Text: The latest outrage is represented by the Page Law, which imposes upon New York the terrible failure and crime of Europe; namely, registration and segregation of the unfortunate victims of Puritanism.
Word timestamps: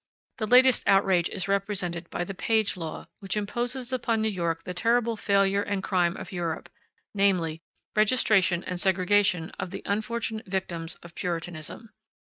The 0.39 0.47
latest 0.47 0.81
outrage 0.87 1.29
is 1.29 1.47
represented 1.47 2.09
by 2.09 2.23
the 2.23 2.33
Page 2.33 2.75
Law, 2.75 3.07
which 3.19 3.37
imposes 3.37 3.93
upon 3.93 4.19
New 4.19 4.29
York 4.29 4.63
the 4.63 4.73
terrible 4.73 5.15
failure 5.15 5.61
and 5.61 5.83
crime 5.83 6.17
of 6.17 6.31
Europe; 6.31 6.69
namely, 7.13 7.61
registration 7.95 8.63
and 8.63 8.81
segregation 8.81 9.51
of 9.59 9.69
the 9.69 9.83
unfortunate 9.85 10.47
victims 10.47 10.95
of 11.03 11.13
Puritanism. 11.13 11.91